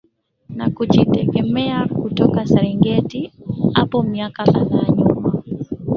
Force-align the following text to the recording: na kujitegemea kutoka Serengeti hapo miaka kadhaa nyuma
na 0.55 0.69
kujitegemea 0.69 1.85
kutoka 1.87 2.45
Serengeti 2.47 3.33
hapo 3.73 4.03
miaka 4.03 4.43
kadhaa 4.43 4.85
nyuma 4.97 5.43